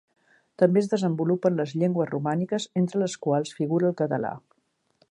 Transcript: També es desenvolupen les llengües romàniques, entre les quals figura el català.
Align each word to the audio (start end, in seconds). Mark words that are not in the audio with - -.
També 0.61 0.81
es 0.81 0.87
desenvolupen 0.93 1.59
les 1.61 1.75
llengües 1.83 2.11
romàniques, 2.15 2.67
entre 2.83 3.05
les 3.05 3.19
quals 3.27 3.57
figura 3.61 3.93
el 3.93 3.97
català. 4.03 4.35